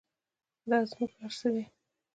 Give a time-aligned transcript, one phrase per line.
[0.69, 1.65] دا زموږ هر څه دی